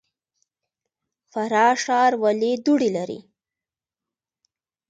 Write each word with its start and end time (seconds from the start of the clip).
فراه 1.31 1.73
ښار 1.83 2.11
ولې 2.23 2.51
دوړې 2.65 2.89
لري؟ 2.97 3.19